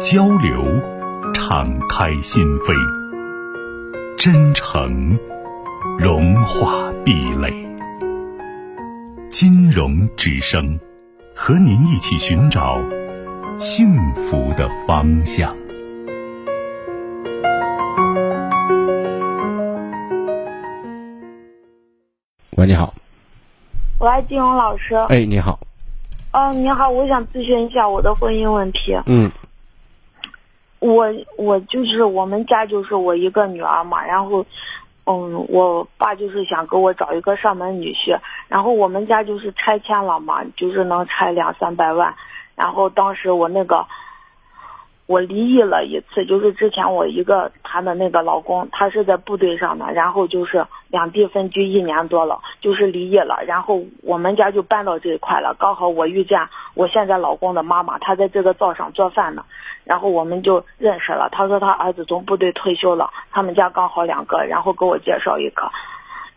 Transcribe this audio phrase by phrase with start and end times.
[0.00, 0.64] 交流，
[1.32, 2.74] 敞开心扉；
[4.16, 5.16] 真诚，
[5.98, 7.52] 融化壁垒。
[9.28, 10.78] 金融之声，
[11.34, 12.80] 和您一起寻找
[13.58, 15.54] 幸福的方向。
[22.56, 22.92] 喂，你好。
[24.00, 24.94] 喂，金融老师。
[25.08, 25.60] 哎，你好。
[26.32, 28.98] 嗯，你好，我想咨询一下我的婚姻问题。
[29.06, 29.30] 嗯。
[30.84, 34.44] 我我就是我们家就是我一个女儿嘛，然后，
[35.06, 38.18] 嗯，我爸就是想给我找一个上门女婿，
[38.48, 42.14] 然后我们家就是拆迁了嘛，就是能拆两三百万，
[42.54, 43.86] 然后当时我那个。
[45.06, 55.54] 我离异了一次，就是之前我一个谈的那个老公，他是在部队上的，然后就是两地分居一年多了，就是离异了，然后我们家就搬到这一块了。
[55.58, 59.44] 刚好我遇见我现在老公的妈妈，她在这个灶上做饭呢，
[59.84, 61.28] 然后我们就认识了。
[61.30, 65.70] 他说他儿子从部队退休了，他们家刚好两个，然后给我介绍一个。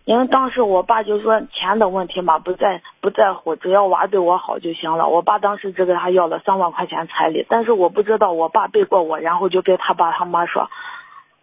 [0.07, 5.09] 因为当时我爸就说钱的问题嘛，不在不在乎，只要娃对我好就行了。
[5.09, 10.69] 我爸当时只给他要了三万块钱彩礼，但是我不知道我爸背过我，然后就跟他爸他妈说，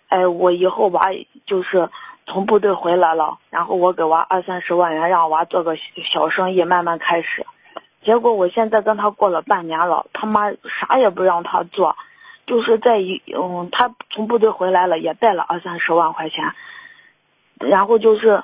[0.08, 1.10] 哎，我以后娃
[1.44, 1.90] 就是
[2.24, 7.44] 从部队回来了，然后我给娃二三十万元，让娃做个小生意，慢慢开始。
[8.02, 11.98] 结果我现在跟他过了半年了，他妈啥也不让他做，
[12.46, 16.54] 就是在一嗯，他从部队回来了，也带了二三十万块钱，
[17.60, 18.42] 然后就是。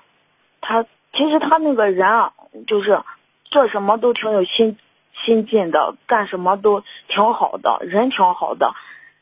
[0.61, 2.33] 他其实他那个人啊，
[2.67, 3.01] 就是
[3.45, 4.77] 做什么都挺有心
[5.15, 8.75] 心劲的，干什么都挺好的，人挺好的。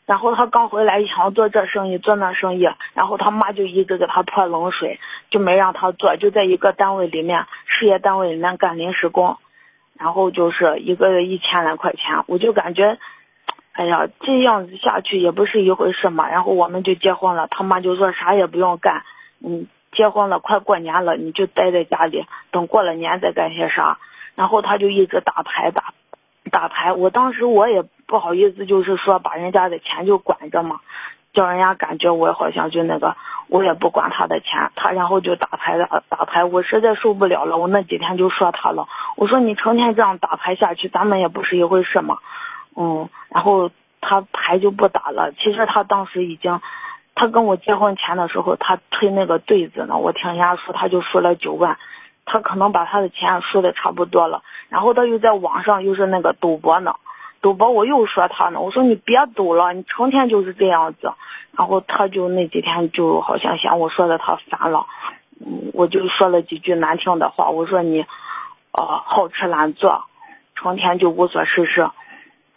[0.05, 5.01] 然后他刚回来想做这生意做那生意，然后他妈就一直给他泼冷水，
[5.31, 9.37] 就没让他做，就在一个单位里面，事业单位里面干临时工，
[9.99, 12.25] 然后就是一个月一千来块钱。
[12.27, 12.99] 我就感觉，
[13.73, 16.31] 哎呀，这样子下去也不是一回事嘛。
[16.31, 19.05] 然后我们就结婚了，他妈就说啥也不用干，
[19.45, 19.67] 嗯。
[19.93, 23.99] 结婚了，快过年了，你就待在家里，等过了年再干些啥。
[24.35, 25.95] 然后他就一直打牌打，
[26.51, 26.93] 打牌。
[26.93, 30.81] 我当时我也不好意思，就是说把人家的钱就管着嘛，
[31.33, 33.17] 叫人家感觉我好像就那个，
[33.49, 34.71] 我也不管他的钱。
[34.77, 37.57] 他然后就打牌的打牌，我实在受不了了。
[37.57, 42.19] 我那几天就说他了，我说你成天这样打牌下去，咱们也不是一回事嘛。
[42.77, 43.71] 嗯，然后
[44.01, 45.33] 他牌就不打了。
[45.33, 46.61] 其实他当时已经。
[47.19, 51.77] 他跟我结婚前的时候，他推那个对子呢，我听人家说他就输了九万，
[52.25, 56.95] 他可能把他的钱输的差不多了，然后他又在网上又是那个赌博呢，
[57.41, 61.15] 赌博我又说他呢，我说你别赌了，你成天就是这样子，
[61.51, 64.87] 然后他就那几天就好像嫌我说的他烦了，
[65.73, 68.07] 我就说了几句难听的话，我说你，
[68.71, 70.05] 呃，好吃懒做，
[70.55, 71.91] 成天就无所事事。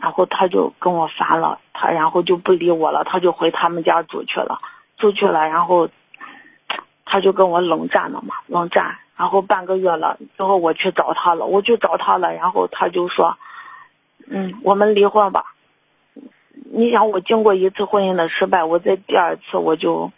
[0.01, 4.59] 然后他就跟我烦了，他然后就不理我了，他就回他们家住去了，
[4.97, 5.89] 住去了，然后
[7.05, 8.97] 他就跟我冷战了嘛，冷战。
[9.15, 13.37] 然后半个月了之后，我去找他了，我去找他了，然后他就说
[14.27, 15.53] ：“嗯，我们离婚吧。”
[16.73, 20.11] 你想，我经过一次婚姻的失败，我在第二次我就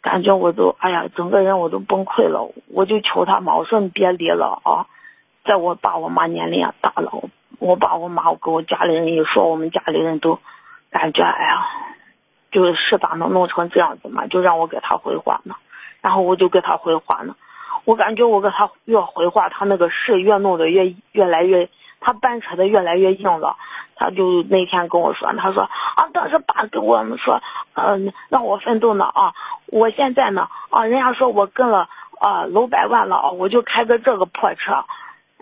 [0.00, 4.86] 感觉我都哎呀，整个人我都崩溃了，我就求他嘛，我说你别离了啊，
[5.44, 7.12] 在我爸我妈年龄也大了。
[7.60, 10.38] 我爸我妈我跟我家里人一说，我们家里人都
[10.90, 11.68] 感觉哎呀，
[12.50, 14.26] 就是咋能弄成这样子嘛？
[14.26, 15.56] 就让我给他回话呢，
[16.00, 17.36] 然后我就给他回话呢。
[17.84, 21.68] 我感觉我给他越回话，他那个事越弄得越越来越，
[22.00, 23.58] 他掰扯的越来越硬了。
[23.94, 27.42] 他就那天跟我说，他说啊，当时爸跟我们说，
[27.74, 29.34] 嗯，让我奋斗呢啊，
[29.66, 34.86] 我现在呢啊，人家说我跟了啊楼百万了啊，我就开个这个破车。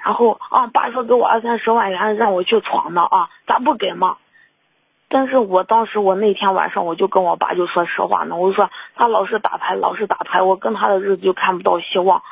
[0.04, 4.16] 然后啊，爸说给我二三十万元让我去闯呢啊，咋不给嘛？
[5.10, 12.22] 但是我当时我那天晚上我就跟我爸就说实话呢，我就说他老是打牌，老是打牌，我跟他的日子就看不到希望。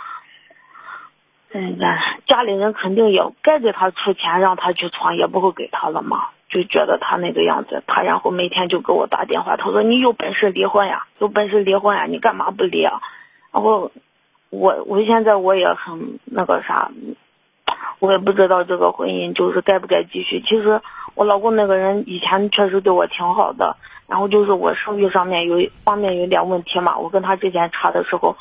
[1.52, 1.78] 嗯，
[2.26, 13.00] 家里人肯定也该给他出钱让他去闯，也不会给他了嘛，就觉得他那个样子，他然后每天就给我打电话，他说你有本事离婚呀，有本事离婚呀，你干嘛不离啊？
[13.52, 13.90] 然后
[14.50, 16.90] 我我现在我也很那个啥。
[17.98, 20.40] 我也不知道这个婚姻就是该不该继续。
[20.40, 20.80] 其实
[21.14, 23.76] 我老公那个人以前确实对我挺好的，
[24.06, 28.36] 然后就是我生育上面有一方面有点问题嘛，我跟他之前查的时候，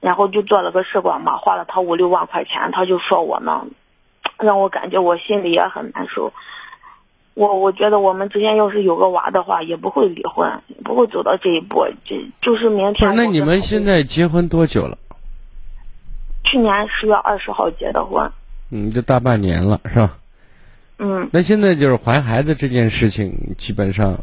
[0.00, 3.66] 然后就做了个试管嘛，花了他五六万块钱，他就说我呢，
[4.38, 6.32] 让我感觉我心里也很难受。
[7.34, 11.86] 我我觉得我们之间要是有个娃的话，也不会离婚，不会走到这一步。
[12.04, 13.14] 这就是明天。
[13.14, 14.98] 那你们现在结婚多久了？
[16.48, 18.32] 去年十月二十号结的婚。
[18.70, 20.16] 嗯，这大半年了，是吧？
[20.98, 21.28] 嗯。
[21.30, 24.18] 那现在就是怀孩子这件事情，基本上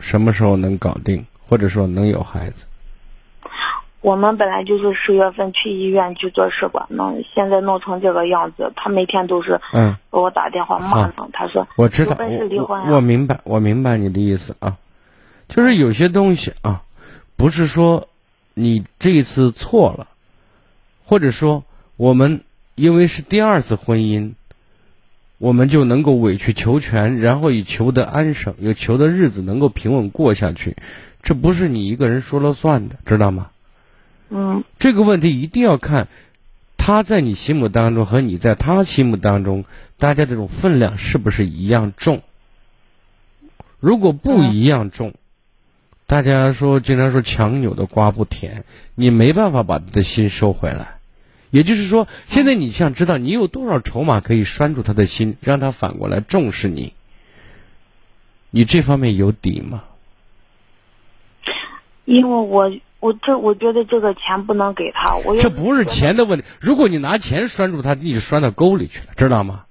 [0.00, 2.64] 什么时候能搞定，或者说能有孩子？
[4.00, 11.28] 我们本来就是十月份去医院去做试管弄，现在弄成这个样子，他每天都是嗯给我打电话骂呢。
[11.32, 14.76] 他说我知道，我我明白，我明白你的意思啊，
[15.48, 16.82] 就是有些东西啊，
[17.36, 18.08] 不是说
[18.54, 20.06] 你这一次错了，
[21.10, 21.64] 或者说
[21.96, 22.42] 我们
[22.76, 24.34] 因为是第二次婚姻，
[25.38, 30.76] 我们就能够委曲求全，然后以求得安生，有求的日子能够平稳过下去，
[31.20, 33.50] 这不是你一个人说了算的，知道吗？
[34.28, 36.06] 嗯，这个问题一定要看，
[36.76, 39.64] 他在你心目当中和你在他心目当中，
[39.98, 42.22] 大家这种分量是不是一样重？
[43.80, 45.14] 如果不一样重，
[46.06, 48.62] 大家说经常说强扭的瓜不甜，
[48.94, 50.99] 你没办法把他的心收回来。
[51.50, 56.94] 也就是说，现在你想知道你有多少筹码可以拴住他的心，让他反过来重视你，
[58.50, 59.84] 你这方面有底吗？
[62.04, 62.72] 因为我。
[63.00, 66.44] 我这我觉得这个钱不能给他，我这不是钱的问题。
[66.60, 69.64] 如果你拿钱拴住他，你就拴到沟里去了，知道吗？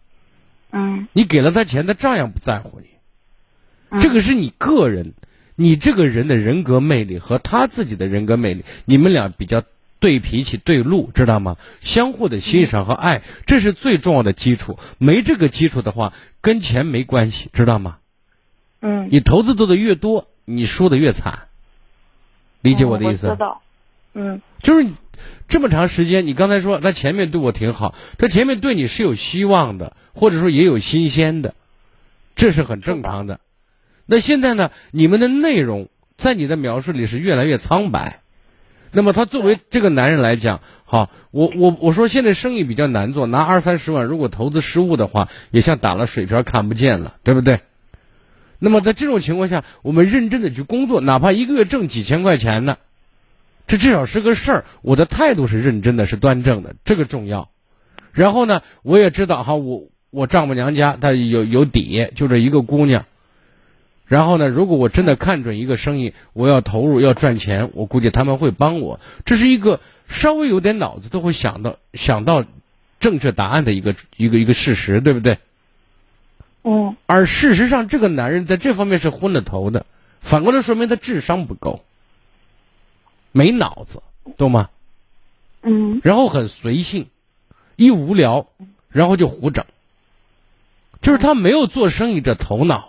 [0.71, 1.07] 嗯。
[1.13, 3.99] 你给了他钱，他照样不在乎你。
[4.01, 5.13] 这个是你个人，
[5.53, 9.61] 你这个人的人格魅力和他自己的人格魅力，你们俩比较
[9.99, 11.57] 对脾气对路，知道吗？
[11.81, 14.79] 相互的欣赏和爱，这是最重要的基础。
[14.97, 17.97] 没这个基础的话，跟钱没关系，知道吗？
[18.81, 19.09] 嗯。
[19.11, 21.47] 你投资做的越多，你输的越惨。
[22.61, 23.61] 理解我的意思，知道，
[24.13, 24.87] 嗯，就是
[25.47, 31.55] 这么长时间，你刚才说他前面对我挺好，他前面对你是有希望的，或者说也有新鲜的，
[32.35, 33.39] 这是很正常的。
[34.05, 38.21] 那现在呢，你们的内容在你的描述里是越来越苍白。
[38.91, 47.59] 那么他作为这个男人来讲，好，我我我说现在生意比较难做，拿二三十万，如果投资失误的话，也像打了水漂看不见了，对不对？
[48.57, 52.77] 那么在这种情况下，我们认真的去工作，哪怕一个月挣几千块钱呢，
[53.67, 54.65] 这至少是个事儿。
[54.81, 57.51] 我的态度是认真的，是端正的，这个重要。
[58.11, 63.05] 然后呢，我也知道哈，我我丈母娘家她有有底，就这一个姑娘。
[64.09, 68.99] 然后呢，如果我真的看准一个生意，我要投入要赚钱，我估计他们会帮我。
[69.23, 72.43] 这是一个稍微有点脑子都会想到想到
[72.99, 75.37] 正确答案的一个一个一个事实，对不对？
[76.63, 79.85] 嗯，而事实上，这个男人在这方面是昏了头的，
[80.19, 81.85] 反过来说明他智商不够，
[83.31, 84.01] 没脑子，
[84.37, 84.69] 懂吗？
[85.61, 86.01] 嗯。
[86.03, 87.05] 然后很随性，
[87.75, 88.47] 一无聊，
[88.89, 89.65] 然后就胡整，
[90.99, 92.88] 就是他没有做生意这头脑。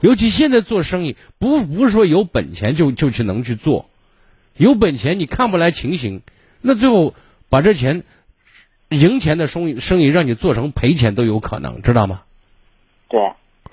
[0.00, 3.88] 尤其现在做生意，不不是说有本钱就就去能去做，
[4.56, 6.22] 有本钱你看不来情形，
[6.60, 7.14] 那最后
[7.48, 8.04] 把这钱。
[8.88, 12.22] 赢钱的生意，生意让你做成赔钱都有可能，知道吗？
[13.08, 13.32] 对。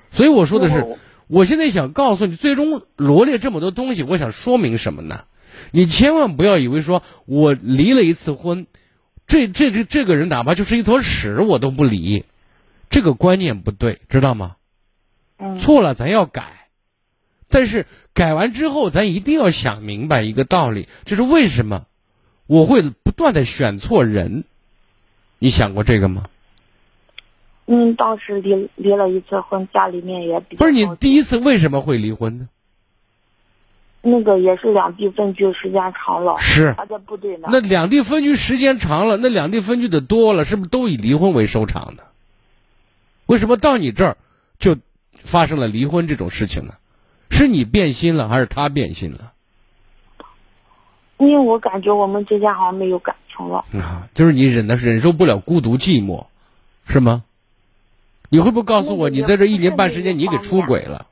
[0.10, 5.26] 所以我说的是，我现在想告诉你，最终罗列这么多东西，我想说明什么呢？
[5.70, 8.66] 你千万不要以为说我离了一次婚，
[9.28, 12.26] 这这这这个人哪怕就是一坨屎我都不离，
[12.90, 14.56] 这个观念不对，知道吗？
[15.38, 15.58] 嗯。
[15.60, 16.70] 错了，咱要改。
[17.50, 21.86] 但是改完之后，咱一定要想明白一个道理，就是为什么
[22.48, 24.44] 我会不断的选错人。
[25.40, 26.26] 你想过这个吗？
[27.66, 32.50] 嗯，当时离离了一次婚，家里面也比较不是你第一次为什么会离婚呢？
[34.02, 37.48] 那个也是两地分居时间长了，是他在部队呢。
[37.52, 42.08] 那两地分居时间长了，那两地分居的多了，是不是都以离婚为收场的？
[43.28, 44.18] 为什么到你这儿
[44.60, 44.76] 就
[45.24, 46.74] 发生了离婚这种事情呢？
[47.30, 49.32] 是你变心了，还是他变心了？
[51.18, 56.26] 因为我感觉我们之间好像没有感情了啊，就是你忍的忍受不了孤独寂寞，
[56.86, 57.24] 是吗？
[58.30, 61.08] 你会不会告诉我，你在这一年半时间你给出轨了？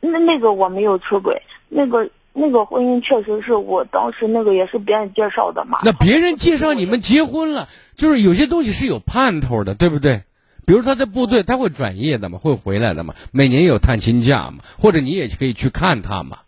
[0.00, 5.80] 那那个我没有出轨，那个那个婚姻确实是我当时那个也是别人介绍的嘛。
[5.84, 10.22] 那别人介绍你们结婚了，就是有些东西是有盼头的，对不对？
[10.70, 16.38] 比如他在部队，他会转业的嘛，会回来的嘛，每年有探亲假嘛，或者你也可以去看他嘛。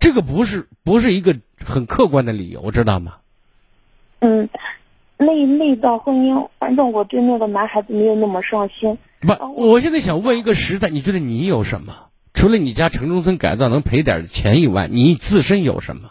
[0.00, 3.18] 这个不是不是一个很客观的理由，知道吗？
[4.18, 4.48] 嗯，
[5.16, 8.98] 那那段婚姻，反正我对那个男孩子没有那么上心。
[9.20, 12.06] 不，我现在想问一个实在，你觉得你有什么？
[12.32, 16.10] 除了你家城中村改造能赔点钱以外，你自身有什么？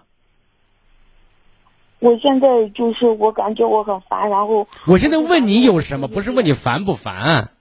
[2.03, 7.51] 我现在就是我感觉我很烦，然后我现在问你有什么，不是问你烦不烦。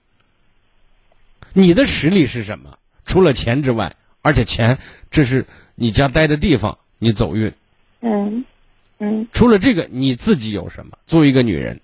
[1.53, 2.77] 你的实力是什么？
[3.05, 5.45] 除了钱之外，而且钱这是
[5.75, 7.53] 你家待的地方，你走运。
[8.01, 8.43] 嗯
[8.97, 9.29] 嗯。
[9.31, 10.97] 除了这个，你自己有什么？
[11.07, 11.79] 作为一个女人，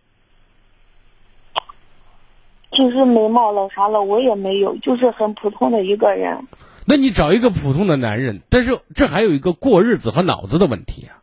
[2.73, 6.45] 就是美貌了啥了我也没有，就是很普通的一个人。
[6.83, 11.21] 那你找一个普通的男人，但是这还有一个过日子和脑子的问题呀，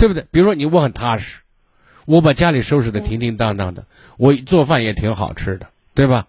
[0.00, 0.24] 对不对？
[0.30, 1.40] 比如说你我很踏实，
[2.06, 3.84] 我把家里收拾的停停当当的，
[4.16, 6.26] 我做饭也挺好吃的，对吧？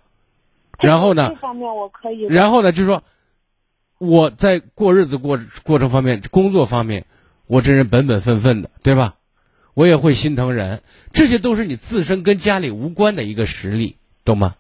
[0.78, 1.30] 然后呢？
[1.30, 2.24] 这方面我可以。
[2.24, 3.02] 然后呢，就是说，
[3.98, 7.06] 我在过日子过过程方面、工作方面，
[7.48, 9.16] 我这人本本分分的，对吧？
[9.74, 14.56] 我也会心疼人，这些都是你自身跟家里无关的一个实力，懂吗？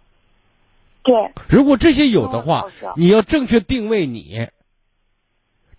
[1.04, 1.34] 对。
[1.50, 4.48] 如果这些有的话，你要正确定位你。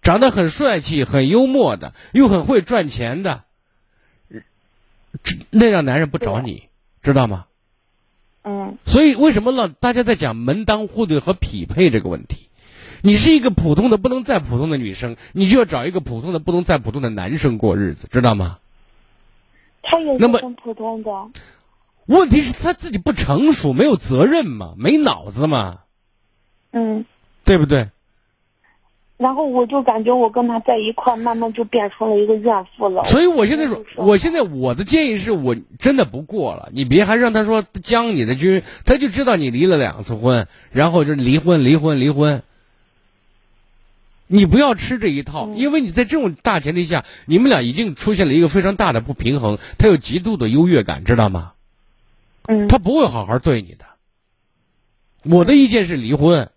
[0.03, 3.45] 长得很帅气、很幽默的，又很会赚钱的，
[5.51, 6.69] 那让男人不找你，
[7.03, 7.47] 知道吗？
[8.43, 12.49] 嗯，所以为什么老大家在讲门当户对和匹配这个问题？
[13.01, 18.59] 你是一个普通的不能再普通的女生，你就要找一个普通的不能再普通的男生过日子，知道吗？
[19.83, 21.31] 他也是很普通的。
[22.07, 25.81] 问题是他自己不成熟，没有责任嘛，没脑子嘛。
[26.73, 27.05] 嗯，
[27.45, 27.91] 对不对？
[29.23, 33.05] 然后我就感觉我跟他在一块，慢慢就变成了一个怨妇了。
[33.05, 42.43] 所以我现在说，我现在我的建议是我真的不过了，你别还让他说将你的军，他就知道你离了两次婚，然后就离婚离婚离婚。
[44.27, 51.53] 你不要吃这一套，因为你在这种大前提下，你们俩已经出现了一个非常大的不平衡，他有极度的优越感，知道吗？
[52.47, 52.67] 嗯。
[52.67, 53.85] 他不会好好对你的。
[55.23, 56.51] 我的意见是离婚。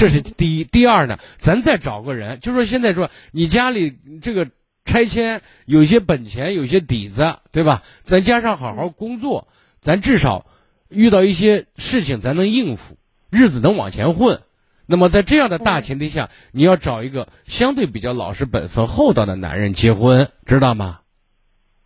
[0.00, 4.48] 这是第一，第二呢，咱再找个人，就说现在说你家里这个
[4.86, 7.82] 拆迁有些本钱，有些底子，对吧？
[8.04, 9.46] 咱加上好好工作，
[9.82, 10.46] 咱至少
[10.88, 12.96] 遇到一些事情咱能应付，
[13.28, 14.40] 日子能往前混。
[14.86, 21.00] 那么在这样的大前提下，你要找一个相对比较老实本分、厚道的男人结婚，知道吗？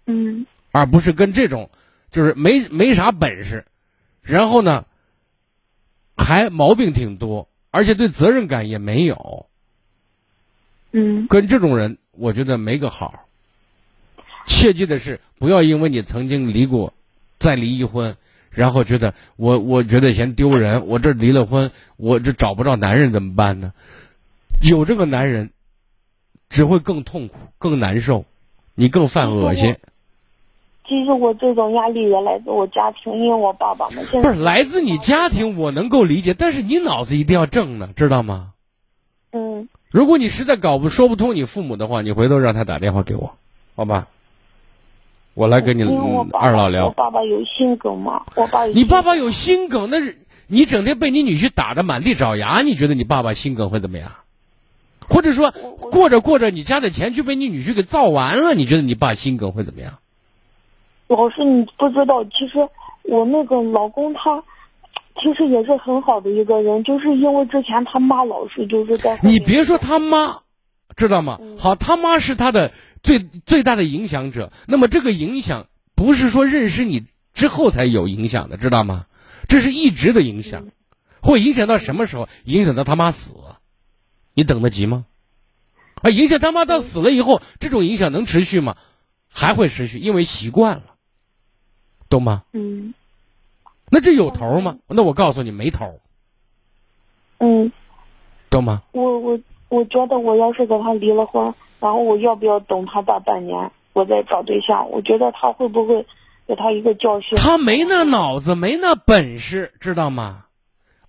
[0.07, 0.47] 嗯。
[0.71, 1.69] 而不是跟这种
[2.13, 3.65] 就是没没啥本事，
[4.23, 4.85] 然后呢
[6.17, 7.49] 还毛病挺多。
[7.75, 9.47] 而且对责任感也没有，
[10.93, 13.27] 嗯，跟这种人我觉得没个好。
[14.47, 16.95] 切记的是，不要因为你曾经离过，
[17.41, 18.17] 再离一婚，
[18.51, 23.73] 然后觉得我我觉得嫌丢人，我这离了婚，我这找不着男人怎么办呢？
[24.63, 25.51] 有这个男人，
[26.49, 28.25] 只会更痛苦、更难受，
[28.77, 29.75] 你更犯恶心。
[30.87, 38.53] 其实我这种压力也来自我家庭，因为我爸爸嘛现在不是来自你家庭，我能够理解，但是你脑子一定要正呢，知道吗？
[39.33, 39.69] 嗯。
[39.91, 43.37] 如果你实在搞不说不通你父母的话，你回头让他打电话给我，
[43.77, 44.09] 好吧？
[45.35, 45.83] 我来跟你
[46.33, 46.87] 二老聊。
[46.87, 48.25] 我爸爸有心梗吗？
[48.35, 48.73] 我爸有。
[48.73, 54.13] 你爸爸有心梗，那是你整天被你女婿打的满地找牙，你觉得你爸爸心梗会怎么样？
[55.09, 59.99] 或者说过着过着，你家的钱就被你女婿给造完了，你觉得你爸心梗会怎么样？
[61.07, 62.69] 老师，你不知道，其实
[63.03, 64.43] 我那个老公他，
[65.21, 69.19] 其实也是很好的一个人，就是因为之前他妈老是就是在。
[69.23, 70.41] 你别说他妈，
[70.97, 71.39] 知道吗？
[71.59, 74.51] 好，他妈是他的最最大的影响者。
[74.67, 79.07] 那么这个影响不是说认识你之后才有影响的，知道吗？
[79.47, 80.65] 这是一直的影响，
[81.21, 82.29] 会影响到什么时候？
[82.45, 83.33] 影响到他妈死，
[84.33, 85.05] 你等得及吗？
[86.01, 88.77] 啊，影响他妈到死了以后，这种影响能持续吗？
[89.29, 90.94] 还会持续，因为习惯了。
[92.15, 92.45] 懂吗？
[92.53, 92.95] 嗯，
[93.91, 94.77] 那这有头吗？
[94.87, 95.99] 那我告诉你，没头。
[97.39, 97.73] 嗯，
[98.51, 98.83] 懂吗？
[98.93, 104.91] 我我我觉得，我要是跟他离了婚，然后我要不要等他大半年，我再找对象？
[104.91, 106.07] 我觉得他会不会
[106.47, 107.37] 给他一个教训？
[107.37, 110.45] 他没那脑子，没那本事，知道吗？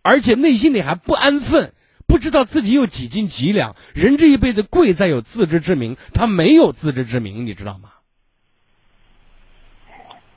[0.01, 1.73] 而且内心里还不安分，
[2.07, 3.75] 不知道自己有几斤几两。
[3.93, 7.91] 人这一辈子贵在有自知之明，他没有自知之明，你知道吗？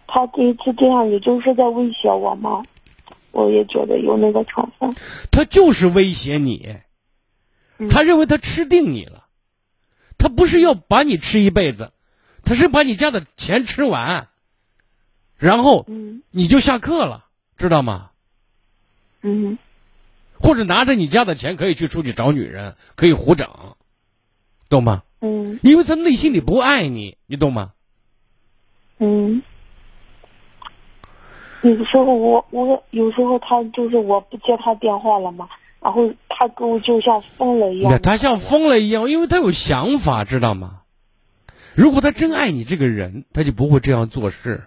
[0.08, 2.64] 他第一次这样，也就是在威胁我吗？
[3.30, 4.96] 我也觉得有那个成分。
[5.30, 6.76] 他就是威胁你，
[7.90, 9.26] 他认为他吃定你了，
[10.16, 11.92] 他不是要把你吃一辈子，
[12.42, 14.28] 他是把你家的钱吃完，
[15.36, 15.86] 然后
[16.30, 18.10] 你就下课了，知道吗？
[19.20, 19.58] 嗯。
[20.40, 23.48] 或者拿着你家的钱可以去出去找女人，可以胡整，
[24.68, 25.02] 懂吗？
[25.20, 25.60] 嗯。
[25.62, 27.72] 因为他内心里不爱你，你懂吗？
[28.98, 29.42] 嗯。
[31.62, 35.48] 有时候我我有时候他就是我不接他电话了嘛，
[35.80, 38.00] 然后他跟我就像疯了一样。
[38.00, 40.82] 他像疯了一样，因为他有想法，知道吗？
[41.74, 44.64] 如果他真爱你这个人，他就不会这样做事。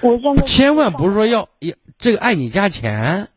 [0.00, 3.28] 我现在千万不是说要要这个爱你加钱。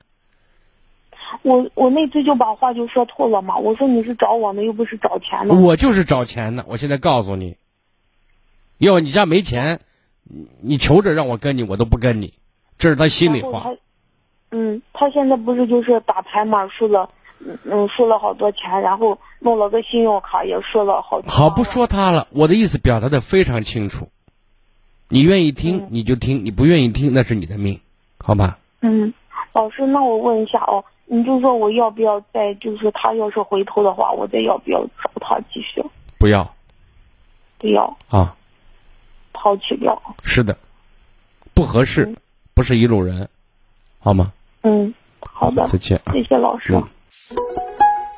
[1.44, 5.54] 我我那次就把话就说透了嘛，我说你是找我呢，又不是找钱的。
[5.54, 7.56] 我就是找钱的，我现在告诉你，
[8.80, 9.80] 要你家没钱，
[10.62, 12.34] 你求着让我跟你，我都不跟你，
[12.78, 13.66] 这是他心里话。
[14.52, 17.10] 嗯，他现在不是就是打牌嘛，输了，
[17.66, 21.30] 嗯，输了好多钱，然后弄了个信用卡也输了好多。
[21.30, 24.10] 好，不说他了，我的意思表达的非常清楚，
[25.08, 27.80] 你愿意听你就听，你不愿意听那是你的命，
[28.18, 28.60] 好吧？
[28.82, 29.14] 嗯，
[29.54, 30.84] 老师，那我问一下哦。
[31.12, 35.84] 你就说我要不要再就是他要是回头的话，我再要不要找他继续？
[36.20, 36.54] 不要，
[37.58, 38.36] 不要啊，
[39.34, 40.02] 抛弃掉。
[40.24, 40.58] 是的，
[41.54, 42.16] 不合适，
[42.54, 43.30] 不是一路人，
[44.00, 44.34] 好吗？
[44.64, 46.74] 嗯，好的，再见，谢谢老师。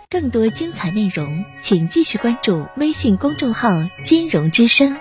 [0.10, 3.70] 更多精彩内容，请继续关注微信公众号
[4.04, 4.98] “金融之声”。